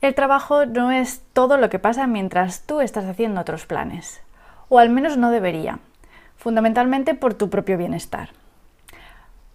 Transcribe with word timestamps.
El 0.00 0.14
trabajo 0.14 0.64
no 0.64 0.90
es 0.90 1.22
todo 1.34 1.58
lo 1.58 1.68
que 1.68 1.78
pasa 1.78 2.06
mientras 2.06 2.62
tú 2.62 2.80
estás 2.80 3.04
haciendo 3.04 3.42
otros 3.42 3.66
planes, 3.66 4.22
o 4.70 4.78
al 4.78 4.88
menos 4.88 5.18
no 5.18 5.30
debería, 5.30 5.78
fundamentalmente 6.38 7.14
por 7.14 7.34
tu 7.34 7.50
propio 7.50 7.76
bienestar. 7.76 8.30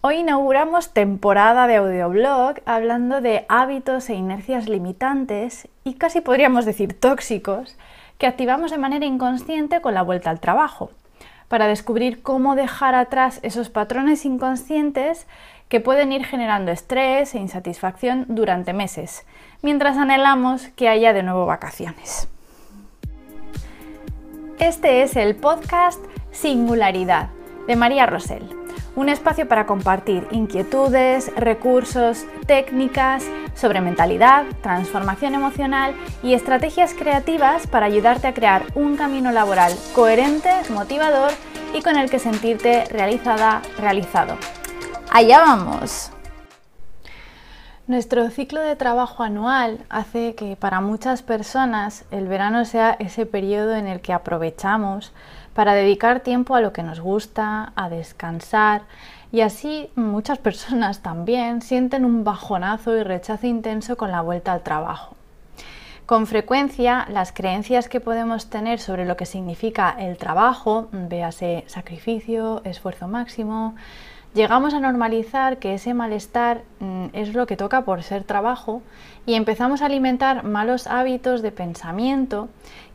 Hoy 0.02 0.18
inauguramos 0.18 0.94
temporada 0.94 1.66
de 1.66 1.78
audioblog 1.78 2.58
hablando 2.68 3.22
de 3.22 3.48
hábitos 3.50 4.08
e 4.12 4.14
inercias 4.14 4.70
limitantes 4.70 5.68
y 5.84 5.96
casi 5.96 6.22
podríamos 6.22 6.66
decir 6.66 6.94
tóxicos 6.94 7.76
que 8.20 8.28
activamos 8.28 8.70
de 8.70 8.78
manera 8.78 9.08
inconsciente 9.08 9.82
con 9.82 9.96
la 9.96 10.04
vuelta 10.04 10.30
al 10.30 10.40
trabajo, 10.40 10.92
para 11.48 11.66
descubrir 11.66 12.22
cómo 12.22 12.56
dejar 12.56 12.94
atrás 12.94 13.40
esos 13.42 13.70
patrones 13.70 14.26
inconscientes 14.26 15.26
que 15.70 15.80
pueden 15.80 16.12
ir 16.12 16.26
generando 16.26 16.72
estrés 16.72 17.34
e 17.36 17.40
insatisfacción 17.40 18.26
durante 18.28 18.74
meses, 18.74 19.26
mientras 19.62 19.98
anhelamos 19.98 20.68
que 20.76 20.90
haya 20.90 21.14
de 21.14 21.24
nuevo 21.24 21.46
vacaciones. 21.46 22.28
Este 24.60 25.02
es 25.02 25.16
el 25.16 25.36
podcast 25.36 26.00
Singularidad 26.32 27.30
de 27.68 27.76
María 27.76 28.06
Rosell, 28.06 28.44
un 28.96 29.10
espacio 29.10 29.48
para 29.48 29.66
compartir 29.66 30.28
inquietudes, 30.32 31.32
recursos, 31.36 32.26
técnicas 32.46 33.26
sobre 33.56 33.82
mentalidad, 33.82 34.46
transformación 34.62 35.34
emocional 35.34 35.94
y 36.24 36.34
estrategias 36.34 36.94
creativas 36.94 37.68
para 37.68 37.88
ayudarte 37.88 38.28
a 38.28 38.34
crear 38.34 38.64
un 38.76 38.96
camino 38.96 39.32
laboral 39.32 39.74
coherente, 39.94 40.52
motivador 40.70 41.32
y 41.74 41.82
con 41.82 41.98
el 41.98 42.10
que 42.10 42.20
sentirte 42.20 42.86
realizada, 42.86 43.62
realizado. 43.78 44.38
Allá 45.18 45.40
vamos. 45.40 46.12
Nuestro 47.88 48.30
ciclo 48.32 48.60
de 48.60 48.76
trabajo 48.76 49.24
anual 49.24 49.80
hace 49.88 50.36
que 50.36 50.58
para 50.58 50.82
muchas 50.82 51.22
personas 51.22 52.04
el 52.12 52.28
verano 52.28 52.66
sea 52.66 52.98
ese 53.00 53.26
periodo 53.26 53.76
en 53.76 53.88
el 53.88 54.02
que 54.02 54.12
aprovechamos 54.12 55.14
para 55.54 55.74
dedicar 55.74 56.20
tiempo 56.20 56.54
a 56.54 56.60
lo 56.60 56.74
que 56.74 56.84
nos 56.84 57.00
gusta, 57.00 57.72
a 57.78 57.88
descansar 57.88 58.82
y 59.32 59.40
así 59.40 59.90
muchas 59.96 60.38
personas 60.38 61.00
también 61.00 61.62
sienten 61.62 62.04
un 62.04 62.26
bajonazo 62.26 62.94
y 62.98 63.04
rechazo 63.04 63.48
intenso 63.48 63.96
con 63.96 64.12
la 64.12 64.20
vuelta 64.20 64.52
al 64.52 64.64
trabajo. 64.64 65.16
Con 66.06 66.28
frecuencia 66.28 67.08
las 67.10 67.32
creencias 67.32 67.88
que 67.88 68.02
podemos 68.02 68.50
tener 68.50 68.82
sobre 68.82 69.06
lo 69.06 69.16
que 69.16 69.26
significa 69.26 69.96
el 69.98 70.18
trabajo, 70.18 70.90
véase 70.92 71.64
sacrificio, 71.68 72.62
esfuerzo 72.66 73.08
máximo, 73.08 73.76
llegamos 74.36 74.74
a 74.74 74.80
normalizar 74.80 75.58
que 75.58 75.74
ese 75.74 75.96
malestar 75.96 76.62
mm, 76.80 77.06
es 77.14 77.34
lo 77.34 77.48
que 77.48 77.58
toca 77.58 77.82
por 77.82 78.04
ser 78.04 78.24
trabajo 78.24 78.84
y 79.26 79.34
empezamos 79.34 79.82
a 79.82 79.88
alimentar 79.88 80.44
malos 80.44 80.86
hábitos 80.86 81.42
de 81.42 81.52
pensamiento 81.52 82.50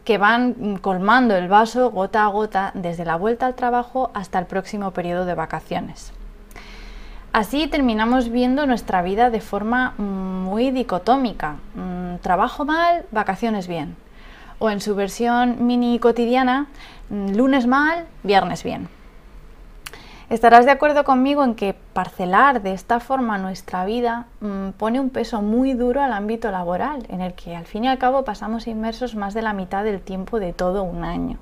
que 0.05 0.19
van 0.19 0.55
mm, 0.57 0.75
colmando 0.77 1.35
el 1.35 1.49
vaso 1.49 1.91
gota 1.91 2.25
a 2.25 2.29
gota 2.29 2.71
desde 2.75 3.05
la 3.05 3.17
vuelta 3.17 3.47
al 3.47 3.55
trabajo 3.55 4.11
hasta 4.15 4.39
el 4.39 4.47
próximo 4.47 4.93
periodo 4.93 5.25
de 5.25 5.35
vacaciones. 5.35 6.13
Así 7.33 7.69
terminamos 7.69 8.29
viendo 8.29 8.67
nuestra 8.67 9.03
vida 9.03 9.31
de 9.31 9.41
forma 9.41 9.95
mm, 9.97 10.03
muy 10.03 10.71
dicotómica. 10.71 11.57
Trabajo 12.23 12.65
mal, 12.67 13.07
vacaciones 13.13 13.67
bien. 13.67 13.97
O 14.59 14.69
en 14.69 14.83
su 14.83 14.95
versión 14.95 15.67
mini 15.67 15.99
cotidiana, 16.01 16.67
lunes 17.09 17.67
mal, 17.67 18.05
viernes 18.25 18.63
bien. 18.63 19.00
Estarás 20.31 20.65
de 20.65 20.71
acuerdo 20.71 21.03
conmigo 21.03 21.43
en 21.43 21.57
que 21.57 21.75
parcelar 21.93 22.63
de 22.63 22.73
esta 22.73 23.01
forma 23.01 23.37
nuestra 23.37 23.85
vida 23.85 24.27
mm, 24.39 24.71
pone 24.79 25.01
un 25.01 25.11
peso 25.11 25.43
muy 25.43 25.73
duro 25.73 26.01
al 26.01 26.13
ámbito 26.13 26.53
laboral, 26.53 27.05
en 27.09 27.21
el 27.21 27.35
que 27.35 27.57
al 27.57 27.67
fin 27.67 27.83
y 27.83 27.89
al 27.89 27.99
cabo 27.99 28.25
pasamos 28.25 28.69
inmersos 28.69 29.17
más 29.17 29.35
de 29.35 29.43
la 29.43 29.55
mitad 29.55 29.83
del 29.83 30.01
tiempo 30.01 30.39
de 30.39 30.53
todo 30.53 30.85
un 30.85 31.03
año. 31.03 31.39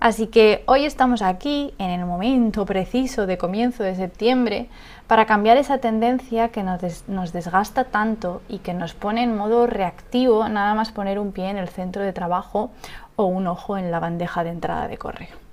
Así 0.00 0.26
que 0.26 0.64
hoy 0.66 0.84
estamos 0.84 1.22
aquí, 1.22 1.72
en 1.78 1.90
el 1.90 2.04
momento 2.04 2.66
preciso 2.66 3.26
de 3.26 3.38
comienzo 3.38 3.84
de 3.84 3.94
septiembre, 3.94 4.68
para 5.06 5.24
cambiar 5.24 5.56
esa 5.56 5.78
tendencia 5.78 6.48
que 6.48 6.64
nos, 6.64 7.08
nos 7.08 7.32
desgasta 7.32 7.84
tanto 7.84 8.42
y 8.48 8.58
que 8.58 8.74
nos 8.74 8.94
pone 8.94 9.22
en 9.22 9.36
modo 9.36 9.68
reactivo 9.68 10.48
nada 10.48 10.74
más 10.74 10.90
poner 10.90 11.20
un 11.20 11.30
pie 11.30 11.48
en 11.48 11.58
el 11.58 11.68
centro 11.68 12.02
de 12.02 12.12
trabajo 12.12 12.72
o 13.14 13.26
un 13.26 13.46
ojo 13.46 13.78
en 13.78 13.92
la 13.92 14.00
bandeja 14.00 14.42
de 14.42 14.50
entrada 14.50 14.88
de 14.88 14.98
correo. 14.98 15.43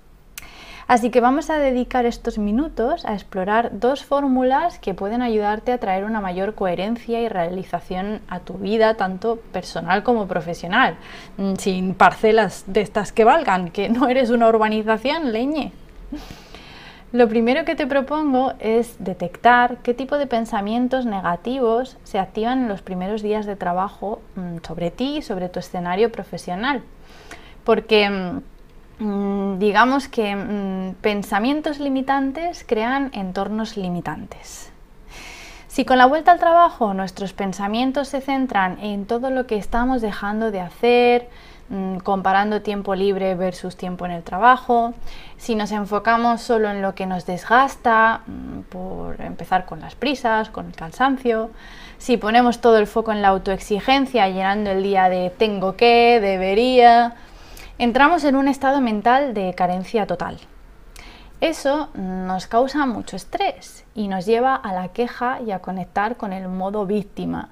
Así 0.91 1.09
que 1.09 1.21
vamos 1.21 1.49
a 1.49 1.57
dedicar 1.57 2.05
estos 2.05 2.37
minutos 2.37 3.05
a 3.05 3.13
explorar 3.13 3.79
dos 3.79 4.03
fórmulas 4.03 4.77
que 4.77 4.93
pueden 4.93 5.21
ayudarte 5.21 5.71
a 5.71 5.77
traer 5.77 6.03
una 6.03 6.19
mayor 6.19 6.53
coherencia 6.53 7.21
y 7.21 7.29
realización 7.29 8.19
a 8.27 8.41
tu 8.41 8.55
vida, 8.55 8.95
tanto 8.95 9.37
personal 9.53 10.03
como 10.03 10.27
profesional, 10.27 10.97
mm, 11.37 11.53
sin 11.55 11.93
parcelas 11.93 12.65
de 12.67 12.81
estas 12.81 13.13
que 13.13 13.23
valgan, 13.23 13.69
que 13.69 13.87
no 13.87 14.09
eres 14.09 14.31
una 14.31 14.49
urbanización, 14.49 15.31
leñe. 15.31 15.71
Lo 17.13 17.29
primero 17.29 17.63
que 17.63 17.75
te 17.75 17.87
propongo 17.87 18.51
es 18.59 18.97
detectar 18.99 19.77
qué 19.83 19.93
tipo 19.93 20.17
de 20.17 20.27
pensamientos 20.27 21.05
negativos 21.05 21.95
se 22.03 22.19
activan 22.19 22.63
en 22.63 22.67
los 22.67 22.81
primeros 22.81 23.21
días 23.21 23.45
de 23.45 23.55
trabajo 23.55 24.21
mm, 24.35 24.57
sobre 24.67 24.91
ti 24.91 25.19
y 25.19 25.21
sobre 25.21 25.47
tu 25.47 25.59
escenario 25.59 26.11
profesional. 26.11 26.81
Porque 27.63 28.09
mm, 28.09 28.39
digamos 29.57 30.07
que 30.07 30.35
mm, 30.35 30.93
pensamientos 31.01 31.79
limitantes 31.79 32.63
crean 32.67 33.09
entornos 33.13 33.75
limitantes. 33.75 34.71
Si 35.67 35.85
con 35.85 35.97
la 35.97 36.05
vuelta 36.05 36.33
al 36.33 36.39
trabajo 36.39 36.93
nuestros 36.93 37.33
pensamientos 37.33 38.09
se 38.09 38.21
centran 38.21 38.77
en 38.79 39.05
todo 39.05 39.31
lo 39.31 39.47
que 39.47 39.55
estamos 39.57 40.01
dejando 40.01 40.51
de 40.51 40.59
hacer, 40.59 41.29
mm, 41.69 41.97
comparando 41.97 42.61
tiempo 42.61 42.93
libre 42.93 43.33
versus 43.33 43.75
tiempo 43.75 44.05
en 44.05 44.11
el 44.11 44.21
trabajo, 44.21 44.93
si 45.37 45.55
nos 45.55 45.71
enfocamos 45.71 46.41
solo 46.41 46.69
en 46.69 46.83
lo 46.83 46.93
que 46.93 47.07
nos 47.07 47.25
desgasta, 47.25 48.21
por 48.69 49.19
empezar 49.19 49.65
con 49.65 49.79
las 49.79 49.95
prisas, 49.95 50.49
con 50.49 50.67
el 50.67 50.75
cansancio, 50.75 51.49
si 51.97 52.17
ponemos 52.17 52.61
todo 52.61 52.77
el 52.77 52.85
foco 52.85 53.11
en 53.11 53.23
la 53.23 53.29
autoexigencia, 53.29 54.27
llenando 54.27 54.69
el 54.69 54.83
día 54.83 55.09
de 55.09 55.31
tengo 55.35 55.75
que, 55.75 56.19
debería, 56.21 57.15
entramos 57.81 58.23
en 58.25 58.35
un 58.35 58.47
estado 58.47 58.79
mental 58.79 59.33
de 59.33 59.55
carencia 59.55 60.05
total. 60.05 60.37
Eso 61.41 61.89
nos 61.95 62.45
causa 62.45 62.85
mucho 62.85 63.15
estrés 63.15 63.85
y 63.95 64.07
nos 64.07 64.27
lleva 64.27 64.53
a 64.53 64.71
la 64.71 64.89
queja 64.89 65.39
y 65.41 65.49
a 65.49 65.59
conectar 65.59 66.15
con 66.15 66.31
el 66.31 66.47
modo 66.47 66.85
víctima. 66.85 67.49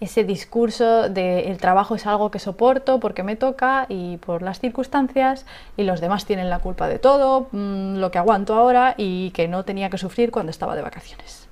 Ese 0.00 0.24
discurso 0.24 1.10
de 1.10 1.50
el 1.50 1.58
trabajo 1.58 1.94
es 1.94 2.06
algo 2.06 2.30
que 2.30 2.38
soporto 2.38 3.00
porque 3.00 3.22
me 3.22 3.36
toca 3.36 3.84
y 3.90 4.16
por 4.16 4.40
las 4.40 4.60
circunstancias 4.60 5.44
y 5.76 5.82
los 5.82 6.00
demás 6.00 6.24
tienen 6.24 6.48
la 6.48 6.60
culpa 6.60 6.88
de 6.88 6.98
todo, 6.98 7.48
mm, 7.52 7.96
lo 7.96 8.10
que 8.10 8.16
aguanto 8.16 8.54
ahora 8.54 8.94
y 8.96 9.30
que 9.32 9.46
no 9.46 9.66
tenía 9.66 9.90
que 9.90 9.98
sufrir 9.98 10.30
cuando 10.30 10.48
estaba 10.48 10.74
de 10.74 10.80
vacaciones. 10.80 11.48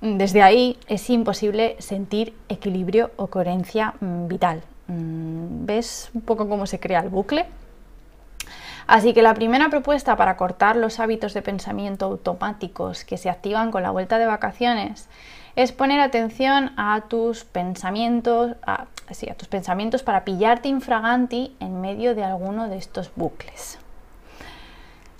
Desde 0.00 0.42
ahí 0.42 0.78
es 0.86 1.10
imposible 1.10 1.74
sentir 1.80 2.32
equilibrio 2.48 3.10
o 3.16 3.26
coherencia 3.26 3.94
mm, 3.98 4.28
vital. 4.28 4.62
Mm, 4.88 5.66
¿Ves 5.66 6.10
un 6.14 6.22
poco 6.22 6.48
cómo 6.48 6.66
se 6.66 6.80
crea 6.80 7.00
el 7.00 7.08
bucle? 7.08 7.46
Así 8.86 9.14
que 9.14 9.22
la 9.22 9.34
primera 9.34 9.70
propuesta 9.70 10.16
para 10.16 10.36
cortar 10.36 10.76
los 10.76 11.00
hábitos 11.00 11.34
de 11.34 11.42
pensamiento 11.42 12.06
automáticos 12.06 13.04
que 13.04 13.16
se 13.16 13.30
activan 13.30 13.70
con 13.70 13.82
la 13.82 13.90
vuelta 13.90 14.18
de 14.18 14.26
vacaciones 14.26 15.08
es 15.54 15.72
poner 15.72 16.00
atención 16.00 16.72
a 16.76 17.02
tus 17.08 17.44
pensamientos, 17.44 18.56
a, 18.66 18.86
a 19.08 19.34
tus 19.34 19.48
pensamientos 19.48 20.02
para 20.02 20.24
pillarte 20.24 20.68
infraganti 20.68 21.54
en 21.60 21.80
medio 21.80 22.14
de 22.14 22.24
alguno 22.24 22.68
de 22.68 22.78
estos 22.78 23.12
bucles. 23.14 23.78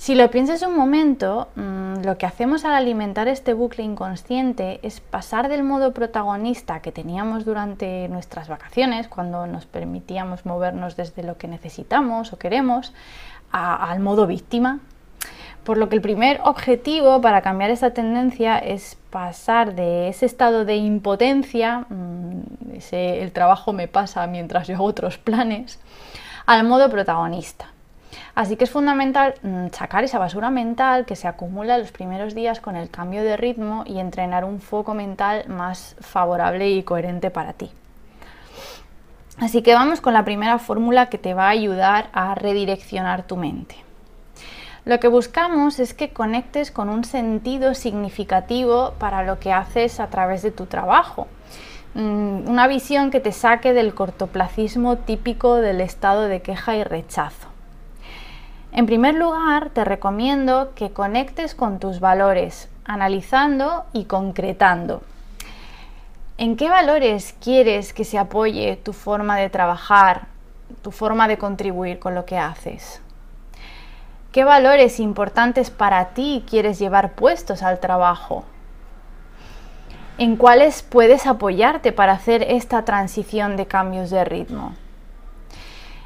Si 0.02 0.16
lo 0.16 0.28
piensas 0.32 0.62
un 0.62 0.76
momento, 0.76 1.46
mm, 1.54 2.04
lo 2.04 2.18
que 2.18 2.26
hacemos 2.26 2.64
al 2.64 2.74
alimentar 2.74 3.28
este 3.28 3.52
bucle 3.52 3.84
inconsciente 3.84 4.80
es 4.82 4.98
pasar 4.98 5.48
del 5.48 5.62
modo 5.62 5.94
protagonista 5.94 6.82
que 6.82 6.90
teníamos 6.90 7.44
durante 7.44 8.08
nuestras 8.08 8.48
vacaciones, 8.48 9.06
cuando 9.06 9.46
nos 9.46 9.66
permitíamos 9.66 10.44
movernos 10.44 10.96
desde 10.96 11.22
lo 11.22 11.38
que 11.38 11.46
necesitamos 11.46 12.32
o 12.32 12.36
queremos, 12.36 12.92
al 13.52 14.00
modo 14.00 14.26
víctima. 14.26 14.80
Por 15.62 15.78
lo 15.78 15.88
que 15.88 15.94
el 15.94 16.02
primer 16.02 16.40
objetivo 16.42 17.20
para 17.20 17.40
cambiar 17.40 17.70
esta 17.70 17.94
tendencia 17.94 18.58
es 18.58 18.98
pasar 19.10 19.76
de 19.76 20.08
ese 20.08 20.26
estado 20.26 20.64
de 20.64 20.78
impotencia, 20.78 21.86
mm, 21.88 22.74
ese, 22.74 23.22
el 23.22 23.30
trabajo 23.30 23.72
me 23.72 23.86
pasa 23.86 24.26
mientras 24.26 24.66
yo 24.66 24.74
hago 24.74 24.84
otros 24.84 25.18
planes, 25.18 25.78
al 26.44 26.64
modo 26.64 26.90
protagonista. 26.90 27.71
Así 28.34 28.56
que 28.56 28.64
es 28.64 28.70
fundamental 28.70 29.34
mm, 29.42 29.68
sacar 29.72 30.04
esa 30.04 30.18
basura 30.18 30.50
mental 30.50 31.04
que 31.04 31.16
se 31.16 31.28
acumula 31.28 31.76
los 31.76 31.92
primeros 31.92 32.34
días 32.34 32.60
con 32.60 32.76
el 32.76 32.88
cambio 32.90 33.22
de 33.22 33.36
ritmo 33.36 33.84
y 33.86 33.98
entrenar 33.98 34.44
un 34.44 34.60
foco 34.60 34.94
mental 34.94 35.44
más 35.48 35.96
favorable 36.00 36.70
y 36.70 36.82
coherente 36.82 37.30
para 37.30 37.52
ti. 37.52 37.70
Así 39.38 39.62
que 39.62 39.74
vamos 39.74 40.00
con 40.00 40.14
la 40.14 40.24
primera 40.24 40.58
fórmula 40.58 41.06
que 41.06 41.18
te 41.18 41.34
va 41.34 41.46
a 41.46 41.50
ayudar 41.50 42.08
a 42.12 42.34
redireccionar 42.34 43.24
tu 43.24 43.36
mente. 43.36 43.76
Lo 44.84 44.98
que 44.98 45.08
buscamos 45.08 45.78
es 45.78 45.94
que 45.94 46.12
conectes 46.12 46.70
con 46.70 46.88
un 46.88 47.04
sentido 47.04 47.74
significativo 47.74 48.94
para 48.98 49.22
lo 49.22 49.38
que 49.38 49.52
haces 49.52 50.00
a 50.00 50.08
través 50.08 50.42
de 50.42 50.50
tu 50.50 50.66
trabajo. 50.66 51.28
Mm, 51.94 52.48
una 52.48 52.66
visión 52.66 53.10
que 53.10 53.20
te 53.20 53.32
saque 53.32 53.74
del 53.74 53.94
cortoplacismo 53.94 54.96
típico 54.96 55.56
del 55.56 55.82
estado 55.82 56.24
de 56.24 56.40
queja 56.40 56.76
y 56.76 56.82
rechazo. 56.82 57.51
En 58.74 58.86
primer 58.86 59.14
lugar, 59.14 59.68
te 59.68 59.84
recomiendo 59.84 60.72
que 60.74 60.92
conectes 60.92 61.54
con 61.54 61.78
tus 61.78 62.00
valores, 62.00 62.70
analizando 62.86 63.84
y 63.92 64.06
concretando. 64.06 65.02
¿En 66.38 66.56
qué 66.56 66.70
valores 66.70 67.34
quieres 67.38 67.92
que 67.92 68.04
se 68.06 68.16
apoye 68.16 68.76
tu 68.76 68.94
forma 68.94 69.36
de 69.36 69.50
trabajar, 69.50 70.22
tu 70.80 70.90
forma 70.90 71.28
de 71.28 71.36
contribuir 71.36 71.98
con 71.98 72.14
lo 72.14 72.24
que 72.24 72.38
haces? 72.38 73.02
¿Qué 74.32 74.42
valores 74.42 75.00
importantes 75.00 75.70
para 75.70 76.14
ti 76.14 76.42
quieres 76.48 76.78
llevar 76.78 77.12
puestos 77.12 77.62
al 77.62 77.78
trabajo? 77.78 78.44
¿En 80.16 80.36
cuáles 80.36 80.82
puedes 80.82 81.26
apoyarte 81.26 81.92
para 81.92 82.12
hacer 82.14 82.42
esta 82.42 82.86
transición 82.86 83.58
de 83.58 83.66
cambios 83.66 84.08
de 84.08 84.24
ritmo? 84.24 84.74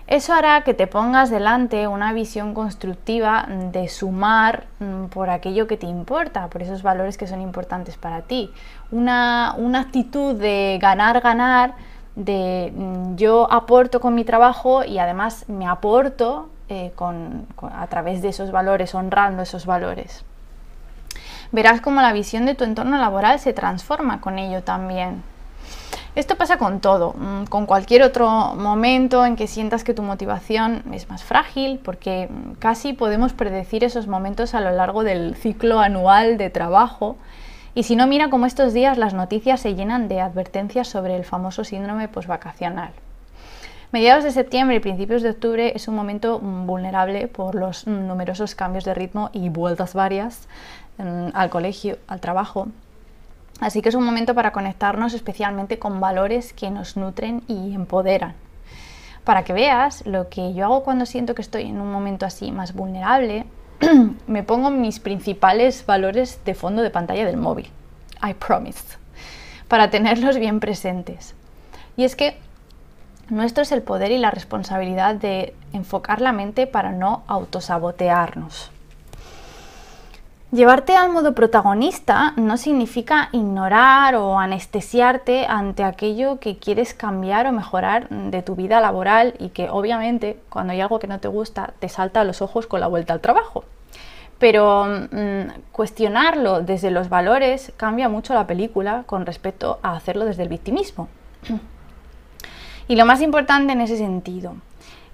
Eso 0.06 0.32
hará 0.32 0.62
que 0.62 0.72
te 0.72 0.86
pongas 0.86 1.30
delante 1.30 1.88
una 1.88 2.12
visión 2.12 2.54
constructiva 2.54 3.46
de 3.72 3.88
sumar 3.88 4.66
mm, 4.78 5.06
por 5.06 5.30
aquello 5.30 5.66
que 5.66 5.76
te 5.76 5.86
importa, 5.86 6.46
por 6.46 6.62
esos 6.62 6.82
valores 6.82 7.18
que 7.18 7.26
son 7.26 7.40
importantes 7.40 7.96
para 7.96 8.22
ti. 8.22 8.52
Una, 8.92 9.56
actitud 9.78 10.36
de 10.36 10.78
ganar, 10.80 11.20
ganar, 11.20 11.74
de 12.14 12.72
mm, 12.74 13.16
yo 13.16 13.52
aporto 13.52 14.00
con 14.00 14.14
mi 14.14 14.24
trabajo 14.24 14.84
y 14.84 14.98
además 14.98 15.48
me 15.48 15.66
aporto 15.66 16.50
eh, 16.68 16.92
a 17.72 17.86
través 17.88 18.22
de 18.22 18.28
esos 18.28 18.52
valores, 18.52 18.94
honrando 18.94 19.42
esos 19.42 19.66
valores. 19.66 20.24
Verás 21.50 21.80
cómo 21.80 22.00
la 22.00 22.12
visión 22.12 22.46
de 22.46 22.54
tu 22.54 22.62
entorno 22.62 22.96
laboral 22.96 23.40
se 23.40 23.52
transforma 23.52 24.20
con 24.20 24.38
ello 24.38 24.62
también. 24.62 25.22
Esto 26.16 26.36
pasa 26.36 26.56
con 26.56 26.80
todo, 26.80 27.12
mm, 27.12 27.44
con 27.44 27.66
cualquier 27.66 28.02
otro 28.02 28.54
momento 28.54 29.26
en 29.26 29.36
que 29.36 29.46
sientas 29.46 29.84
que 29.84 29.92
tu 29.92 30.02
motivación 30.02 30.82
es 30.90 31.10
más 31.10 31.22
frágil, 31.22 31.78
porque 31.78 32.30
mm, 32.30 32.52
casi 32.52 32.94
podemos 32.94 33.34
predecir 33.34 33.84
esos 33.84 34.06
momentos 34.06 34.54
a 34.54 34.62
lo 34.62 34.70
largo 34.70 35.04
del 35.04 35.36
ciclo 35.36 35.78
anual 35.78 36.38
de 36.38 36.48
trabajo. 36.48 37.18
Y 37.74 37.82
si 37.82 37.96
no, 37.96 38.06
mira 38.06 38.30
cómo 38.30 38.46
estos 38.46 38.72
días 38.72 38.96
las 38.96 39.12
noticias 39.12 39.60
se 39.60 39.74
llenan 39.74 40.08
de 40.08 40.22
advertencias 40.22 40.88
sobre 40.88 41.16
el 41.16 41.24
famoso 41.26 41.64
síndrome 41.64 42.08
postvacacional. 42.08 42.92
Mediados 43.92 44.24
de 44.24 44.30
septiembre 44.30 44.76
y 44.76 44.80
principios 44.80 45.20
de 45.20 45.30
octubre 45.30 45.72
es 45.76 45.86
un 45.86 45.96
momento 45.96 46.40
mm, 46.40 46.66
vulnerable 46.66 47.28
por 47.28 47.54
los 47.54 47.86
numerosos 47.86 48.54
cambios 48.54 48.86
de 48.86 48.94
ritmo 48.94 49.28
y 49.34 49.50
vueltas 49.50 49.92
varias 49.92 50.48
al 51.34 51.50
colegio, 51.50 51.98
al 52.08 52.22
trabajo. 52.22 52.68
Así 53.60 53.80
que 53.80 53.88
es 53.88 53.94
un 53.94 54.04
momento 54.04 54.34
para 54.34 54.52
conectarnos 54.52 55.14
especialmente 55.14 55.78
con 55.78 56.00
valores 56.00 56.52
que 56.52 56.70
nos 56.70 56.96
nutren 56.96 57.42
y 57.48 57.74
empoderan. 57.74 58.34
Para 59.24 59.44
que 59.44 59.52
veas 59.52 60.06
lo 60.06 60.28
que 60.28 60.52
yo 60.54 60.66
hago 60.66 60.84
cuando 60.84 61.06
siento 61.06 61.34
que 61.34 61.42
estoy 61.42 61.62
en 61.62 61.80
un 61.80 61.90
momento 61.90 62.26
así 62.26 62.52
más 62.52 62.74
vulnerable, 62.74 63.46
me 64.26 64.42
pongo 64.42 64.70
mis 64.70 65.00
principales 65.00 65.84
valores 65.86 66.40
de 66.44 66.54
fondo 66.54 66.82
de 66.82 66.90
pantalla 66.90 67.24
del 67.24 67.36
móvil. 67.36 67.70
I 68.22 68.34
promise. 68.34 68.98
Para 69.68 69.90
tenerlos 69.90 70.36
bien 70.36 70.60
presentes. 70.60 71.34
Y 71.96 72.04
es 72.04 72.14
que 72.14 72.38
nuestro 73.28 73.62
es 73.62 73.72
el 73.72 73.82
poder 73.82 74.12
y 74.12 74.18
la 74.18 74.30
responsabilidad 74.30 75.16
de 75.16 75.54
enfocar 75.72 76.20
la 76.20 76.32
mente 76.32 76.66
para 76.66 76.92
no 76.92 77.24
autosabotearnos. 77.26 78.70
Llevarte 80.56 80.96
al 80.96 81.12
modo 81.12 81.34
protagonista 81.34 82.32
no 82.36 82.56
significa 82.56 83.28
ignorar 83.32 84.14
o 84.14 84.38
anestesiarte 84.38 85.44
ante 85.46 85.84
aquello 85.84 86.40
que 86.40 86.56
quieres 86.56 86.94
cambiar 86.94 87.46
o 87.46 87.52
mejorar 87.52 88.08
de 88.08 88.40
tu 88.40 88.56
vida 88.56 88.80
laboral 88.80 89.34
y 89.38 89.50
que 89.50 89.68
obviamente 89.68 90.40
cuando 90.48 90.72
hay 90.72 90.80
algo 90.80 90.98
que 90.98 91.08
no 91.08 91.20
te 91.20 91.28
gusta 91.28 91.74
te 91.78 91.90
salta 91.90 92.22
a 92.22 92.24
los 92.24 92.40
ojos 92.40 92.66
con 92.66 92.80
la 92.80 92.86
vuelta 92.86 93.12
al 93.12 93.20
trabajo. 93.20 93.64
Pero 94.38 94.86
mm, 94.86 95.72
cuestionarlo 95.72 96.62
desde 96.62 96.90
los 96.90 97.10
valores 97.10 97.74
cambia 97.76 98.08
mucho 98.08 98.32
la 98.32 98.46
película 98.46 99.02
con 99.04 99.26
respecto 99.26 99.78
a 99.82 99.94
hacerlo 99.94 100.24
desde 100.24 100.44
el 100.44 100.48
victimismo. 100.48 101.08
Y 102.88 102.96
lo 102.96 103.04
más 103.04 103.20
importante 103.20 103.74
en 103.74 103.82
ese 103.82 103.98
sentido, 103.98 104.54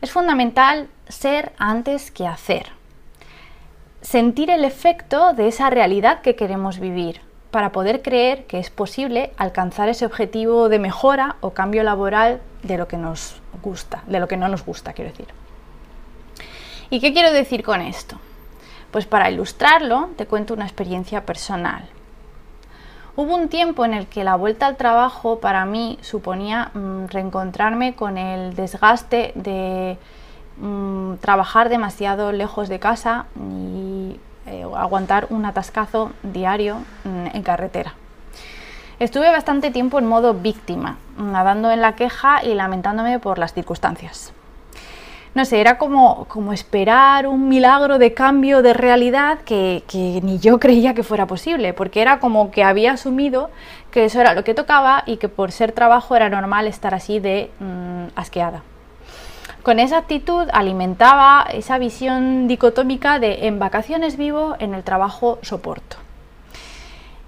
es 0.00 0.12
fundamental 0.12 0.86
ser 1.08 1.50
antes 1.58 2.12
que 2.12 2.28
hacer. 2.28 2.80
Sentir 4.02 4.50
el 4.50 4.64
efecto 4.64 5.32
de 5.32 5.46
esa 5.46 5.70
realidad 5.70 6.22
que 6.22 6.34
queremos 6.34 6.80
vivir 6.80 7.20
para 7.52 7.70
poder 7.70 8.02
creer 8.02 8.46
que 8.46 8.58
es 8.58 8.68
posible 8.68 9.32
alcanzar 9.36 9.88
ese 9.88 10.04
objetivo 10.04 10.68
de 10.68 10.80
mejora 10.80 11.36
o 11.40 11.50
cambio 11.50 11.84
laboral 11.84 12.40
de 12.64 12.78
lo 12.78 12.88
que 12.88 12.96
nos 12.96 13.40
gusta, 13.62 14.02
de 14.08 14.18
lo 14.18 14.26
que 14.26 14.36
no 14.36 14.48
nos 14.48 14.64
gusta, 14.64 14.92
quiero 14.92 15.12
decir. 15.12 15.28
¿Y 16.90 16.98
qué 16.98 17.12
quiero 17.12 17.32
decir 17.32 17.62
con 17.62 17.80
esto? 17.80 18.16
Pues 18.90 19.06
para 19.06 19.30
ilustrarlo 19.30 20.10
te 20.16 20.26
cuento 20.26 20.52
una 20.52 20.64
experiencia 20.64 21.24
personal. 21.24 21.88
Hubo 23.14 23.36
un 23.36 23.48
tiempo 23.48 23.84
en 23.84 23.94
el 23.94 24.06
que 24.08 24.24
la 24.24 24.34
vuelta 24.34 24.66
al 24.66 24.76
trabajo 24.76 25.38
para 25.38 25.64
mí 25.64 25.98
suponía 26.00 26.70
mm, 26.74 27.06
reencontrarme 27.06 27.94
con 27.94 28.18
el 28.18 28.56
desgaste 28.56 29.32
de 29.36 29.96
mm, 30.62 31.16
trabajar 31.20 31.68
demasiado 31.68 32.32
lejos 32.32 32.70
de 32.70 32.78
casa 32.78 33.26
y 33.36 34.18
eh, 34.46 34.64
aguantar 34.74 35.26
un 35.28 35.44
atascazo 35.44 36.12
diario 36.22 36.78
mm, 37.04 37.36
en 37.36 37.42
carretera. 37.42 37.92
Estuve 38.98 39.30
bastante 39.30 39.70
tiempo 39.70 39.98
en 39.98 40.06
modo 40.06 40.32
víctima, 40.32 40.96
nadando 41.18 41.70
en 41.70 41.82
la 41.82 41.94
queja 41.94 42.42
y 42.42 42.54
lamentándome 42.54 43.18
por 43.18 43.36
las 43.36 43.52
circunstancias 43.52 44.32
no 45.34 45.46
sé, 45.46 45.60
era 45.60 45.78
como, 45.78 46.26
como 46.26 46.52
esperar 46.52 47.26
un 47.26 47.48
milagro 47.48 47.98
de 47.98 48.12
cambio 48.12 48.60
de 48.60 48.74
realidad 48.74 49.38
que, 49.44 49.82
ni 50.22 50.38
yo 50.38 50.60
creía 50.60 50.94
que 50.94 51.02
fuera 51.02 51.26
posible, 51.26 51.72
porque 51.72 52.02
era 52.02 52.20
como 52.20 52.50
que 52.50 52.62
había 52.62 52.92
asumido 52.92 53.50
que 53.90 54.04
eso 54.04 54.20
era 54.20 54.34
lo 54.34 54.44
que 54.44 54.54
tocaba 54.54 55.04
y 55.06 55.16
que 55.16 55.28
por 55.28 55.50
ser 55.52 55.72
trabajo 55.72 56.14
era 56.16 56.28
normal 56.28 56.66
estar 56.66 56.94
así 56.94 57.18
de 57.18 57.50
mm, 57.60 58.08
asqueada. 58.14 58.62
Con 59.62 59.78
esa 59.78 59.98
actitud 59.98 60.48
alimentaba 60.52 61.46
esa 61.52 61.78
visión 61.78 62.48
dicotómica 62.48 63.20
de 63.20 63.46
en 63.46 63.60
vacaciones 63.60 64.16
vivo, 64.16 64.56
en 64.58 64.74
el 64.74 64.82
trabajo 64.82 65.38
soporto. 65.42 65.98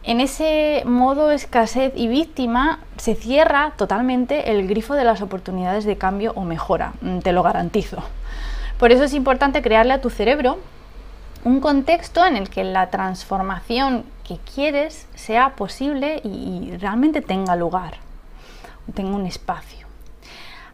En 0.03 0.21
ese 0.21 0.83
modo 0.85 1.31
escasez 1.31 1.93
y 1.95 2.09
víctima 2.09 2.81
se 2.97 3.15
cierra 3.15 3.75
totalmente 3.77 4.51
el 4.51 4.67
grifo 4.67 4.95
de 4.95 5.05
las 5.05 5.23
oportunidades 5.23 5.85
de 5.85 5.97
cambio 5.97 6.33
o 6.35 6.43
mejora, 6.43 6.95
mm, 7.03 7.21
te 7.21 7.33
lo 7.33 7.45
garantizo. 7.45 8.03
Por 8.79 8.91
eso 8.91 9.05
es 9.05 9.15
importante 9.15 9.63
crearle 9.63 9.93
a 9.93 10.01
tu 10.01 10.11
cerebro 10.11 10.59
un 11.45 11.61
contexto 11.61 12.27
en 12.27 12.37
el 12.37 12.51
que 12.51 12.65
la 12.65 12.91
transformación 12.91 14.05
que 14.27 14.39
quieres 14.39 15.07
sea 15.15 15.51
posible 15.51 16.21
y 16.25 16.77
realmente 16.79 17.23
tenga 17.23 17.55
lugar, 17.55 17.95
tenga 18.93 19.15
un 19.15 19.27
espacio. 19.27 19.87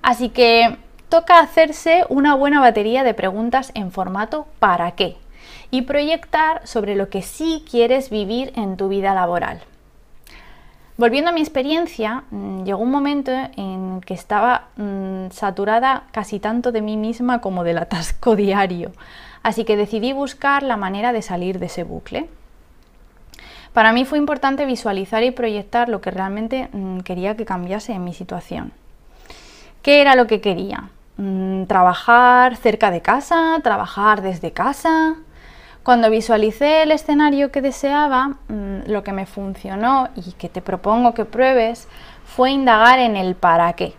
Así 0.02 0.30
que 0.30 0.78
toca 1.10 1.40
hacerse 1.40 2.04
una 2.08 2.34
buena 2.36 2.60
batería 2.60 3.02
de 3.02 3.14
preguntas 3.14 3.72
en 3.74 3.90
formato 3.90 4.46
¿para 4.60 4.92
qué? 4.92 5.16
y 5.72 5.82
proyectar 5.82 6.66
sobre 6.66 6.94
lo 6.94 7.10
que 7.10 7.22
sí 7.22 7.64
quieres 7.68 8.10
vivir 8.10 8.52
en 8.56 8.76
tu 8.76 8.88
vida 8.88 9.12
laboral. 9.14 9.60
Volviendo 10.96 11.30
a 11.30 11.32
mi 11.32 11.40
experiencia, 11.40 12.24
mm, 12.30 12.64
llegó 12.64 12.78
un 12.78 12.90
momento 12.90 13.32
en 13.56 14.00
que 14.02 14.14
estaba 14.14 14.68
mm, 14.76 15.30
saturada 15.30 16.04
casi 16.12 16.38
tanto 16.38 16.72
de 16.72 16.82
mí 16.82 16.96
misma 16.96 17.40
como 17.40 17.64
del 17.64 17.78
atasco 17.78 18.36
diario, 18.44 18.92
así 19.42 19.64
que 19.64 19.76
decidí 19.76 20.12
buscar 20.12 20.62
la 20.62 20.76
manera 20.76 21.12
de 21.12 21.22
salir 21.22 21.58
de 21.58 21.66
ese 21.66 21.82
bucle. 21.82 22.28
Para 23.72 23.92
mí 23.92 24.04
fue 24.04 24.18
importante 24.18 24.66
visualizar 24.66 25.22
y 25.22 25.30
proyectar 25.30 25.88
lo 25.88 26.00
que 26.00 26.10
realmente 26.10 26.68
mm, 26.72 27.00
quería 27.00 27.36
que 27.36 27.46
cambiase 27.46 27.92
en 27.92 28.04
mi 28.04 28.14
situación. 28.14 28.72
¿Qué 29.82 30.00
era 30.00 30.14
lo 30.14 30.26
que 30.26 30.40
quería? 30.40 30.90
¿Trabajar 31.66 32.56
cerca 32.56 32.90
de 32.90 33.02
casa? 33.02 33.58
¿Trabajar 33.62 34.22
desde 34.22 34.52
casa? 34.52 35.16
Cuando 35.82 36.08
visualicé 36.08 36.82
el 36.82 36.92
escenario 36.92 37.50
que 37.50 37.60
deseaba, 37.60 38.36
mm, 38.48 38.86
lo 38.86 39.02
que 39.02 39.12
me 39.12 39.26
funcionó 39.26 40.08
y 40.16 40.32
que 40.32 40.48
te 40.48 40.62
propongo 40.62 41.12
que 41.12 41.24
pruebes 41.24 41.88
fue 42.24 42.52
indagar 42.52 42.98
en 42.98 43.16
el 43.16 43.34
para 43.34 43.72
qué. 43.74 43.94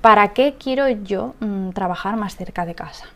¿Para 0.00 0.28
qué 0.34 0.56
quiero 0.58 0.88
yo 0.88 1.34
mm, 1.40 1.70
trabajar 1.70 2.16
más 2.16 2.36
cerca 2.36 2.66
de 2.66 2.74
casa? 2.74 3.06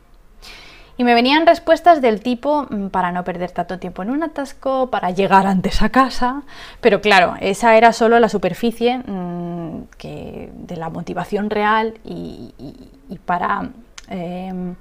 Y 1.00 1.04
me 1.04 1.14
venían 1.14 1.46
respuestas 1.46 2.02
del 2.02 2.20
tipo 2.20 2.66
mm, 2.68 2.88
para 2.88 3.10
no 3.10 3.24
perder 3.24 3.52
tanto 3.52 3.78
tiempo 3.78 4.02
en 4.02 4.10
un 4.10 4.22
atasco, 4.22 4.90
para 4.90 5.10
llegar 5.12 5.46
antes 5.46 5.80
a 5.80 5.88
casa, 5.88 6.42
pero 6.82 7.00
claro, 7.00 7.36
esa 7.40 7.74
era 7.78 7.94
solo 7.94 8.20
la 8.20 8.28
superficie 8.28 9.00
de 9.06 10.76
la 10.76 10.90
motivación 10.90 11.48
real 11.48 11.94
y, 12.04 12.52
para 13.24 13.70
em, 14.08 14.74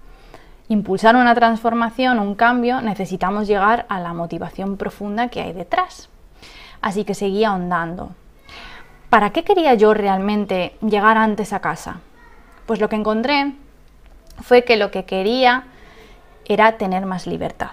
impulsar 0.67 1.15
una 1.15 1.33
transformación, 1.35 2.19
un 2.19 2.35
cambio, 2.35 2.81
necesitamos 2.81 3.47
llegar 3.47 3.85
a 3.87 4.01
la 4.01 4.13
motivación 4.13 4.75
profunda 4.75 5.29
que 5.29 5.39
hay 5.39 5.53
detrás. 5.53 6.09
Así 6.81 7.05
que 7.05 7.13
seguí 7.13 7.45
ahondando. 7.45 8.09
¿Para 9.09 9.29
qué 9.29 9.45
quería 9.45 9.73
yo 9.75 9.93
realmente 9.93 10.75
llegar 10.81 11.15
antes 11.15 11.53
a 11.53 11.61
casa? 11.61 12.01
Pues 12.65 12.81
lo 12.81 12.89
que 12.89 12.97
encontré 12.97 13.53
fue 14.41 14.65
que 14.65 14.75
lo 14.75 14.91
que 14.91 15.05
quería 15.05 15.63
era 16.49 16.77
tener 16.77 17.05
más 17.05 17.27
libertad. 17.27 17.71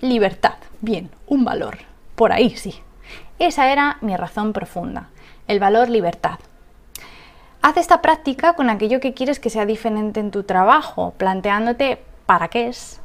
Libertad, 0.00 0.54
bien, 0.80 1.10
un 1.26 1.44
valor, 1.44 1.78
por 2.14 2.32
ahí 2.32 2.50
sí. 2.50 2.74
Esa 3.38 3.72
era 3.72 3.96
mi 4.02 4.14
razón 4.16 4.52
profunda, 4.52 5.08
el 5.48 5.58
valor 5.58 5.88
libertad. 5.88 6.38
Haz 7.62 7.78
esta 7.78 8.02
práctica 8.02 8.52
con 8.52 8.70
aquello 8.70 9.00
que 9.00 9.14
quieres 9.14 9.40
que 9.40 9.50
sea 9.50 9.66
diferente 9.66 10.20
en 10.20 10.30
tu 10.30 10.44
trabajo, 10.44 11.14
planteándote 11.16 12.02
para 12.26 12.48
qué 12.48 12.68
es, 12.68 13.00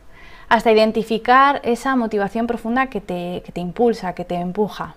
hasta 0.50 0.72
identificar 0.72 1.62
esa 1.64 1.96
motivación 1.96 2.46
profunda 2.46 2.88
que 2.88 3.02
te, 3.02 3.42
que 3.46 3.52
te 3.52 3.62
impulsa, 3.62 4.14
que 4.14 4.26
te 4.26 4.36
empuja. 4.36 4.96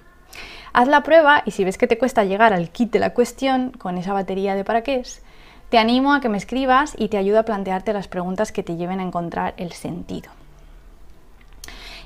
Haz 0.73 0.88
la 0.88 1.02
prueba 1.02 1.42
y 1.47 1.52
si 1.52 1.64
ves 1.64 1.78
que 1.78 1.87
te 1.87 1.99
cuesta 1.99 2.25
llegar 2.25 2.52
al 2.52 2.71
kit 2.71 2.90
de 2.90 2.99
la 2.99 3.14
cuestión 3.14 3.71
con 3.71 3.99
esa 3.99 4.12
batería 4.12 4.54
de 4.54 4.64
para 4.64 4.83
qué 4.83 4.97
es, 4.97 5.23
te 5.71 5.79
animo 5.79 6.15
a 6.15 6.21
que 6.21 6.29
me 6.29 6.39
escribas 6.39 6.95
y 6.97 7.09
te 7.09 7.19
ayudo 7.19 7.39
a 7.41 7.45
plantearte 7.45 7.93
las 7.93 8.09
preguntas 8.09 8.53
que 8.53 8.63
te 8.63 8.77
lleven 8.77 9.01
a 9.01 9.05
encontrar 9.05 9.55
el 9.57 9.73
sentido. 9.73 10.31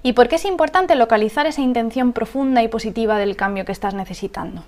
¿Y 0.02 0.14
por 0.14 0.28
qué 0.28 0.37
es 0.37 0.45
importante 0.45 0.97
localizar 0.97 1.47
esa 1.47 1.61
intención 1.61 2.12
profunda 2.12 2.62
y 2.62 2.69
positiva 2.69 3.19
del 3.19 3.37
cambio 3.37 3.64
que 3.64 3.73
estás 3.73 3.95
necesitando? 3.95 4.64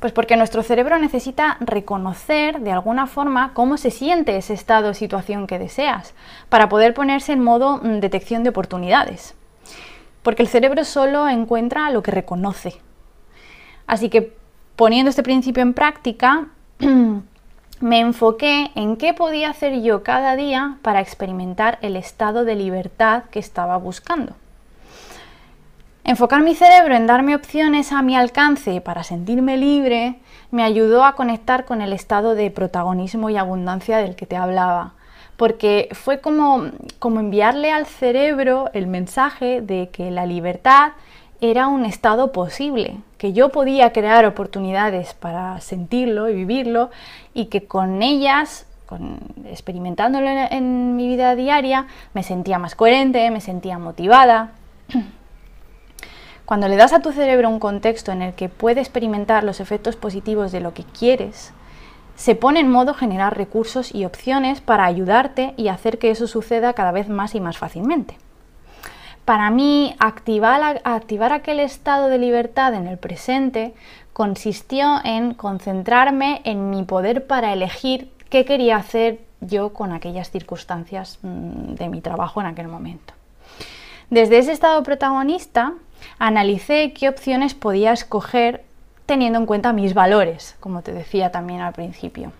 Pues 0.00 0.12
porque 0.12 0.36
nuestro 0.36 0.64
cerebro 0.64 0.98
necesita 0.98 1.56
reconocer 1.60 2.60
de 2.60 2.72
alguna 2.72 3.06
forma 3.06 3.52
cómo 3.54 3.76
se 3.76 3.92
siente 3.92 4.36
ese 4.36 4.52
estado 4.52 4.90
o 4.90 4.94
situación 4.94 5.46
que 5.46 5.60
deseas 5.60 6.14
para 6.48 6.68
poder 6.68 6.94
ponerse 6.94 7.32
en 7.32 7.44
modo 7.44 7.78
mm, 7.78 8.00
detección 8.00 8.42
de 8.42 8.50
oportunidades. 8.50 9.34
Porque 10.24 10.42
el 10.42 10.48
cerebro 10.48 10.84
solo 10.84 11.28
encuentra 11.28 11.90
lo 11.90 12.02
que 12.02 12.10
reconoce. 12.10 12.74
Así 13.86 14.08
que 14.08 14.36
poniendo 14.74 15.10
este 15.10 15.22
principio 15.22 15.62
en 15.62 15.74
práctica, 15.74 16.48
me 17.84 18.00
enfoqué 18.00 18.70
en 18.76 18.96
qué 18.96 19.12
podía 19.12 19.50
hacer 19.50 19.82
yo 19.82 20.02
cada 20.02 20.36
día 20.36 20.78
para 20.80 21.02
experimentar 21.02 21.78
el 21.82 21.96
estado 21.96 22.46
de 22.46 22.54
libertad 22.54 23.24
que 23.24 23.38
estaba 23.38 23.76
buscando. 23.76 24.32
Enfocar 26.02 26.40
mi 26.40 26.54
cerebro 26.54 26.94
en 26.94 27.06
darme 27.06 27.34
opciones 27.34 27.92
a 27.92 28.00
mi 28.00 28.16
alcance 28.16 28.80
para 28.80 29.04
sentirme 29.04 29.58
libre 29.58 30.18
me 30.50 30.64
ayudó 30.64 31.04
a 31.04 31.14
conectar 31.14 31.66
con 31.66 31.82
el 31.82 31.92
estado 31.92 32.34
de 32.34 32.50
protagonismo 32.50 33.28
y 33.28 33.36
abundancia 33.36 33.98
del 33.98 34.16
que 34.16 34.24
te 34.24 34.36
hablaba, 34.36 34.94
porque 35.36 35.90
fue 35.92 36.22
como, 36.22 36.70
como 36.98 37.20
enviarle 37.20 37.70
al 37.70 37.84
cerebro 37.84 38.70
el 38.72 38.86
mensaje 38.86 39.60
de 39.60 39.90
que 39.90 40.10
la 40.10 40.24
libertad 40.24 40.92
era 41.40 41.68
un 41.68 41.84
estado 41.84 42.32
posible, 42.32 42.98
que 43.18 43.32
yo 43.32 43.50
podía 43.50 43.92
crear 43.92 44.24
oportunidades 44.24 45.14
para 45.14 45.60
sentirlo 45.60 46.28
y 46.28 46.34
vivirlo 46.34 46.90
y 47.32 47.46
que 47.46 47.66
con 47.66 48.02
ellas, 48.02 48.66
experimentándolo 49.46 50.28
en, 50.28 50.96
mi 50.96 51.08
vida 51.08 51.34
diaria, 51.34 51.86
me 52.12 52.22
sentía 52.22 52.58
más 52.58 52.74
coherente, 52.74 53.30
me 53.30 53.40
sentía 53.40 53.78
motivada. 53.78 54.52
Cuando 56.44 56.68
le 56.68 56.76
das 56.76 56.92
a 56.92 57.00
tu 57.00 57.12
cerebro 57.12 57.48
un 57.48 57.58
contexto 57.58 58.12
en 58.12 58.22
el 58.22 58.34
que 58.34 58.48
puede 58.48 58.80
experimentar 58.80 59.44
los 59.44 59.60
efectos 59.60 59.96
positivos 59.96 60.52
de 60.52 60.60
lo 60.60 60.74
que 60.74 60.84
quieres, 60.84 61.52
se 62.16 62.34
pone 62.34 62.60
en 62.60 62.70
modo 62.70 62.94
generar 62.94 63.36
recursos 63.36 63.94
y 63.94 64.04
opciones 64.04 64.60
para 64.60 64.84
ayudarte 64.84 65.54
y 65.56 65.68
hacer 65.68 65.98
que 65.98 66.10
eso 66.10 66.26
suceda 66.26 66.72
cada 66.74 66.92
vez 66.92 67.08
más 67.08 67.34
y 67.34 67.40
más 67.40 67.58
fácilmente. 67.58 68.18
Para 69.24 69.50
mí, 69.50 69.96
activar, 69.98 70.82
aquel 71.32 71.60
estado 71.60 72.08
de 72.08 72.18
libertad 72.18 72.74
en 72.74 72.86
el 72.86 72.98
presente 72.98 73.74
consistió 74.12 75.00
en 75.02 75.32
concentrarme 75.32 76.42
en 76.44 76.68
mi 76.70 76.82
poder 76.82 77.26
para 77.26 77.52
elegir 77.52 78.12
qué 78.28 78.44
quería 78.44 78.76
hacer 78.76 79.20
yo 79.40 79.72
con 79.72 79.92
aquellas 79.92 80.30
circunstancias 80.30 81.18
mm, 81.22 81.74
de 81.74 81.88
mi 81.88 82.00
trabajo 82.02 82.40
en 82.40 82.48
aquel 82.48 82.68
momento. 82.68 83.14
Desde 84.10 84.38
ese 84.38 84.52
estado 84.52 84.82
protagonista, 84.82 85.72
analicé 86.18 86.92
qué 86.92 87.08
opciones 87.08 87.54
podía 87.54 87.92
escoger 87.92 88.64
teniendo 89.06 89.38
en 89.38 89.46
cuenta 89.46 89.72
mis 89.72 89.94
valores, 89.94 90.56
como 90.60 90.82
te 90.82 90.92
decía 90.92 91.32
también 91.32 91.60
al 91.60 91.72
principio. 91.72 92.32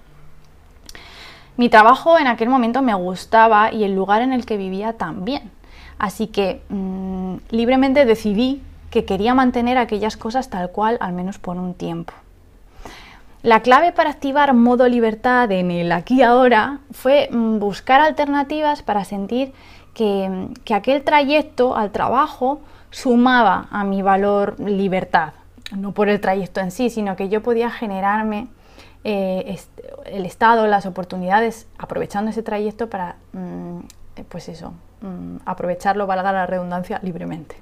Mi 1.57 1.69
trabajo 1.69 2.19
en 2.19 2.26
aquel 2.26 2.49
momento 2.49 2.83
me 2.83 2.95
gustaba 2.95 3.73
y 3.73 3.85
el 3.85 3.95
lugar 3.95 4.23
en 4.23 4.33
el 4.33 4.45
que 4.45 4.57
vivía 4.57 4.95
también. 4.95 5.50
Así 5.99 6.27
que 6.27 6.63
mm, 6.69 7.37
libremente 7.51 8.05
decidí 8.05 8.63
que 8.91 9.05
quería 9.05 9.35
mantener 9.35 9.79
aquellas 9.79 10.17
cosas 10.17 10.51
tal 10.51 10.71
cual, 10.71 10.99
al 11.01 11.13
menos 11.13 11.39
por 11.39 11.57
un 11.57 11.75
tiempo. 11.75 12.13
La 13.43 13.61
clave 13.61 13.93
para 13.93 14.09
activar 14.09 14.55
modo 14.55 14.89
libertad 14.89 15.53
en 15.53 15.71
el 15.71 15.93
aquí 15.93 16.23
ahora 16.23 16.79
fue 16.93 17.29
mm, 17.31 17.59
buscar 17.59 18.01
alternativas 18.01 18.83
para 18.83 19.05
sentir 19.05 19.53
que, 19.93 20.49
aquel 20.75 21.03
trayecto 21.03 21.77
al 21.77 21.91
trabajo 21.91 22.61
sumaba 22.91 23.69
a 23.71 23.85
mi 23.85 24.01
valor 24.01 24.59
libertad. 24.61 25.35
No 25.77 25.93
por 25.93 26.09
el 26.09 26.21
trayecto 26.21 26.61
en 26.61 26.71
sí, 26.71 26.89
sino 26.89 27.17
que 27.17 27.29
yo 27.29 27.43
podía 27.43 27.71
generarme 27.71 28.49
eh, 29.05 29.59
el 30.07 30.25
estado, 30.25 30.67
las 30.67 30.87
oportunidades, 30.87 31.67
aprovechando 31.77 32.31
ese 32.31 32.43
trayecto 32.43 32.89
para, 32.89 33.17
mm, 33.33 33.81
pues 34.29 34.49
eso, 34.49 34.73
Mm, 35.05 35.37
aprovecharlo, 35.45 36.07
valga 36.07 36.33
la 36.33 36.47
redundancia, 36.47 36.99
libremente. 37.03 37.57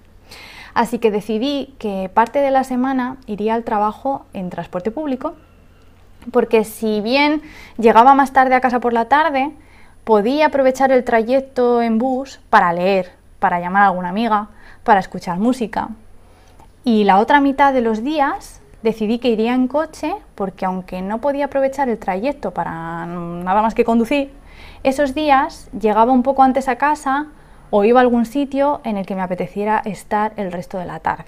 Así 0.75 1.01
que 1.01 1.11
decidí 1.11 1.75
que 1.81 2.09
parte 2.09 2.39
de 2.39 2.53
la 2.53 2.63
semana 2.63 3.17
iría 3.27 3.55
al 3.55 3.65
trabajo 3.65 4.27
en 4.33 4.49
transporte 4.49 4.93
público, 4.93 5.35
porque 6.31 6.63
si 6.63 7.01
bien 7.01 7.43
llegaba 7.79 8.15
más 8.15 8.33
tarde 8.33 8.55
a 8.55 8.61
casa 8.61 8.79
por 8.79 8.93
la 8.93 9.07
tarde, 9.07 9.51
podía 10.05 10.47
aprovechar 10.47 10.93
el 10.93 11.03
trayecto 11.03 11.83
en 11.83 11.99
bus 11.99 12.39
para 12.49 12.73
leer, 12.73 13.11
para 13.41 13.59
llamar 13.59 13.83
a 13.83 13.87
alguna 13.87 14.11
amiga, 14.11 14.51
para 14.85 15.01
escuchar 15.01 15.41
música. 15.41 15.89
Y 16.85 17.03
la 17.03 17.19
otra 17.19 17.41
mitad 17.41 17.73
de 17.73 17.81
los 17.81 18.05
días 18.05 18.61
decidí 18.85 19.19
que 19.19 19.31
iría 19.31 19.53
en 19.53 19.67
coche 19.67 20.15
porque 20.37 20.65
aunque 20.65 21.03
no 21.03 21.21
podía 21.21 21.47
aprovechar 21.47 21.89
el 21.89 21.99
trayecto 21.99 22.53
para 22.53 23.05
nada 23.05 23.63
más 23.63 23.75
que 23.75 23.85
conducir, 23.85 24.31
esos 24.83 25.15
días 25.15 25.69
llegaba 25.79 26.12
un 26.12 26.23
poco 26.23 26.43
antes 26.43 26.69
a 26.69 26.77
casa 26.77 27.27
o 27.71 27.85
iba 27.85 28.01
a 28.01 28.03
algún 28.03 28.27
sitio 28.27 28.81
en 28.85 28.97
el 28.97 29.07
que 29.07 29.15
me 29.15 29.23
apeteciera 29.23 29.81
estar 29.85 30.33
el 30.37 30.53
resto 30.53 30.79
de 30.79 30.87
la 30.87 31.01
tarde. 31.01 31.25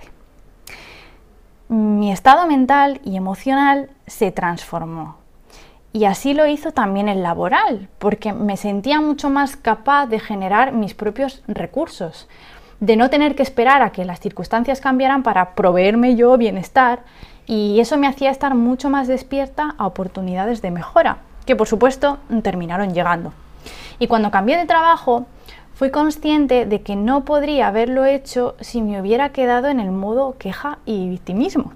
Mi 1.69 2.13
estado 2.13 2.47
mental 2.47 3.01
y 3.05 3.17
emocional 3.17 3.91
se 4.07 4.31
transformó. 4.31 5.17
Y 5.93 6.05
así 6.05 6.35
lo 6.35 6.47
hizo 6.47 6.73
también 6.73 7.09
el 7.09 7.23
laboral, 7.23 7.89
porque 7.99 8.33
me 8.33 8.57
sentía 8.57 9.01
mucho 9.01 9.31
más 9.31 9.57
capaz 9.57 10.07
de 10.07 10.19
generar 10.19 10.73
mis 10.73 10.93
propios 10.93 11.43
recursos, 11.47 12.29
de 12.81 12.97
no 12.97 13.09
tener 13.09 13.37
que 13.37 13.45
esperar 13.45 13.81
a 13.81 13.91
que 13.91 14.05
las 14.05 14.21
circunstancias 14.21 14.81
cambiaran 14.81 15.23
para 15.23 15.55
proveerme 15.55 16.17
yo 16.17 16.37
bienestar, 16.37 17.05
y 17.47 17.79
eso 17.79 17.97
me 17.97 18.09
hacía 18.09 18.31
estar 18.31 18.55
mucho 18.55 18.91
más 18.91 19.07
despierta 19.07 19.75
a 19.79 19.87
oportunidades 19.87 20.61
de 20.63 20.73
mejora, 20.73 21.19
que 21.47 21.57
por 21.57 21.69
supuesto 21.69 22.19
terminaron 22.43 22.93
llegando. 22.93 23.33
Y 23.99 24.07
cuando 24.07 24.31
cambié 24.31 24.57
de 24.57 24.67
trabajo, 24.67 25.27
fui 25.75 25.91
consciente 25.91 26.67
de 26.67 26.83
que 26.83 26.97
no 26.97 27.25
podría 27.25 27.69
haberlo 27.69 28.05
hecho 28.05 28.55
si 28.61 28.81
me 28.81 29.01
hubiera 29.01 29.31
quedado 29.31 29.69
en 29.69 29.81
el 29.81 29.91
modo 29.91 30.37
queja 30.39 30.79
y 30.87 31.09
victimismo. 31.09 31.73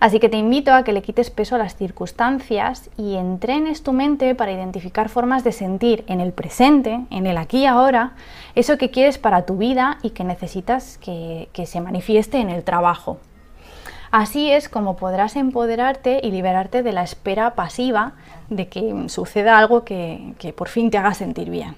Así 0.00 0.20
que 0.20 0.28
te 0.28 0.36
invito 0.36 0.72
a 0.72 0.84
que 0.84 0.92
le 0.92 1.02
quites 1.02 1.30
peso 1.30 1.56
a 1.56 1.58
las 1.58 1.74
circunstancias 1.74 2.88
y 2.96 3.16
entrenes 3.16 3.82
tu 3.82 3.92
mente 3.92 4.36
para 4.36 4.52
identificar 4.52 5.08
formas 5.08 5.42
de 5.42 5.50
sentir 5.50 6.04
en 6.06 6.20
el 6.20 6.32
presente, 6.32 7.00
en 7.10 7.26
el 7.26 7.36
aquí 7.36 7.62
y 7.62 7.66
ahora, 7.66 8.12
eso 8.54 8.78
que 8.78 8.90
quieres 8.90 9.18
para 9.18 9.44
tu 9.44 9.56
vida 9.56 9.98
y 10.02 10.10
que 10.10 10.22
necesitas 10.22 10.98
que, 10.98 11.48
que 11.52 11.66
se 11.66 11.80
manifieste 11.80 12.38
en 12.38 12.48
el 12.48 12.62
trabajo. 12.62 13.18
Así 14.10 14.50
es 14.50 14.68
como 14.68 14.96
podrás 14.96 15.36
empoderarte 15.36 16.20
y 16.22 16.30
liberarte 16.30 16.82
de 16.82 16.92
la 16.92 17.02
espera 17.02 17.54
pasiva 17.54 18.12
de 18.48 18.68
que 18.68 19.08
suceda 19.08 19.58
algo 19.58 19.84
que, 19.84 20.54
por 20.56 20.68
fin 20.68 20.90
te 20.90 20.98
haga 20.98 21.12
sentir 21.14 21.50
bien. 21.50 21.74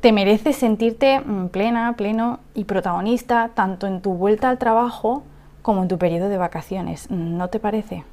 Te 0.00 0.12
mereces 0.12 0.56
sentirte 0.56 1.20
mm, 1.20 1.48
plena, 1.48 1.94
pleno 1.96 2.40
y 2.54 2.64
protagonista 2.64 3.50
tanto 3.54 3.86
en 3.86 4.02
tu 4.02 4.14
vuelta 4.14 4.50
al 4.50 4.58
trabajo 4.58 5.22
como 5.62 5.82
en 5.82 5.88
tu 5.88 5.98
periodo 5.98 6.28
de 6.28 6.36
vacaciones. 6.36 7.10
¿No 7.10 7.48
te 7.48 7.58
parece? 7.58 8.04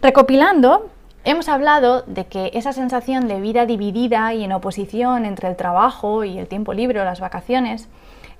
Recopilando, 0.00 0.88
hemos 1.24 1.48
hablado 1.48 2.02
de 2.02 2.24
que 2.24 2.50
esa 2.54 2.72
sensación 2.72 3.28
de 3.28 3.40
vida 3.40 3.66
dividida 3.66 4.32
y 4.32 4.42
en 4.42 4.52
oposición 4.52 5.26
entre 5.26 5.48
el 5.48 5.56
trabajo 5.56 6.24
y 6.24 6.38
el 6.38 6.48
tiempo 6.48 6.72
libre 6.72 7.00
o 7.00 7.04
las 7.04 7.20
vacaciones, 7.20 7.88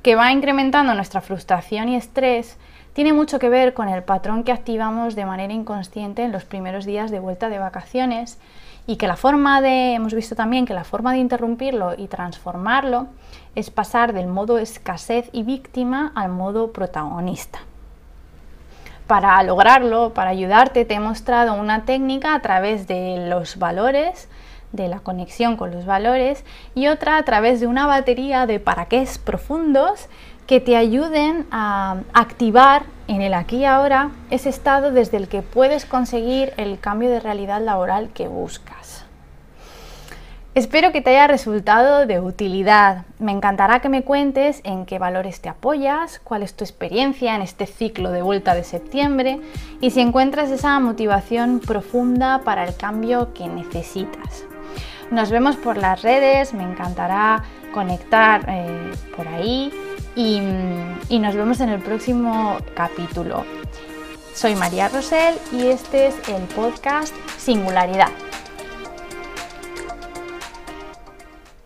que 0.02 0.16
va 0.16 0.32
incrementando 0.32 0.94
nuestra 0.94 1.20
frustración 1.20 1.90
y 1.90 1.96
estrés, 1.96 2.56
tiene 2.92 3.12
mucho 3.12 3.38
que 3.38 3.48
ver 3.48 3.74
con 3.74 3.88
el 3.88 4.02
patrón 4.02 4.44
que 4.44 4.52
activamos 4.52 5.14
de 5.14 5.24
manera 5.24 5.52
inconsciente 5.52 6.22
en 6.22 6.32
los 6.32 6.44
primeros 6.44 6.84
días 6.84 7.10
de 7.10 7.20
vuelta 7.20 7.48
de 7.48 7.58
vacaciones 7.58 8.38
y 8.86 8.96
que 8.96 9.06
la 9.06 9.16
forma 9.16 9.60
de, 9.60 9.94
hemos 9.94 10.14
visto 10.14 10.34
también 10.34 10.66
que 10.66 10.74
la 10.74 10.84
forma 10.84 11.12
de 11.12 11.18
interrumpirlo 11.18 11.94
y 11.96 12.08
transformarlo 12.08 13.06
es 13.54 13.70
pasar 13.70 14.12
del 14.12 14.26
modo 14.26 14.58
escasez 14.58 15.28
y 15.32 15.42
víctima 15.42 16.12
al 16.14 16.30
modo 16.30 16.72
protagonista. 16.72 17.60
Para 19.06 19.42
lograrlo, 19.42 20.14
para 20.14 20.30
ayudarte, 20.30 20.84
te 20.84 20.94
he 20.94 21.00
mostrado 21.00 21.54
una 21.54 21.84
técnica 21.84 22.34
a 22.34 22.42
través 22.42 22.86
de 22.86 23.26
los 23.28 23.58
valores, 23.58 24.28
de 24.72 24.86
la 24.86 25.00
conexión 25.00 25.56
con 25.56 25.72
los 25.72 25.84
valores, 25.84 26.44
y 26.76 26.86
otra 26.86 27.16
a 27.16 27.22
través 27.24 27.60
de 27.60 27.66
una 27.66 27.86
batería 27.86 28.46
de 28.46 28.60
para 28.60 28.86
qué 28.86 29.06
profundos 29.24 30.08
que 30.50 30.58
te 30.58 30.76
ayuden 30.76 31.46
a 31.52 31.98
activar 32.12 32.82
en 33.06 33.22
el 33.22 33.34
aquí 33.34 33.58
y 33.58 33.64
ahora 33.66 34.10
ese 34.30 34.48
estado 34.48 34.90
desde 34.90 35.16
el 35.16 35.28
que 35.28 35.42
puedes 35.42 35.86
conseguir 35.86 36.52
el 36.56 36.80
cambio 36.80 37.08
de 37.08 37.20
realidad 37.20 37.62
laboral 37.62 38.10
que 38.12 38.26
buscas. 38.26 39.04
Espero 40.56 40.90
que 40.90 41.02
te 41.02 41.10
haya 41.10 41.28
resultado 41.28 42.04
de 42.04 42.18
utilidad. 42.18 43.04
Me 43.20 43.30
encantará 43.30 43.78
que 43.78 43.88
me 43.88 44.02
cuentes 44.02 44.60
en 44.64 44.86
qué 44.86 44.98
valores 44.98 45.40
te 45.40 45.48
apoyas, 45.48 46.20
cuál 46.24 46.42
es 46.42 46.54
tu 46.54 46.64
experiencia 46.64 47.36
en 47.36 47.42
este 47.42 47.66
ciclo 47.66 48.10
de 48.10 48.22
vuelta 48.22 48.52
de 48.56 48.64
septiembre 48.64 49.38
y 49.80 49.92
si 49.92 50.00
encuentras 50.00 50.50
esa 50.50 50.80
motivación 50.80 51.60
profunda 51.60 52.40
para 52.44 52.64
el 52.64 52.76
cambio 52.76 53.32
que 53.34 53.46
necesitas. 53.46 54.44
Nos 55.12 55.30
vemos 55.30 55.54
por 55.54 55.76
las 55.76 56.02
redes, 56.02 56.54
me 56.54 56.64
encantará 56.64 57.44
conectar 57.72 58.44
eh, 58.48 58.90
por 59.16 59.28
ahí 59.28 59.72
y, 61.08 61.18
nos 61.18 61.34
vemos 61.34 61.60
en 61.60 61.70
el 61.70 61.80
próximo 61.80 62.58
capítulo. 62.74 63.44
Soy 64.34 64.54
María 64.54 64.88
Rosell 64.88 65.34
y 65.52 65.66
este 65.66 66.08
es 66.08 66.14
el 66.28 66.42
podcast 66.54 67.14
Singularidad. 67.38 68.10